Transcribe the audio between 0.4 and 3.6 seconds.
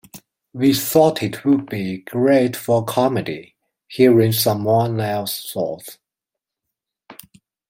We thought it would be great for comedy,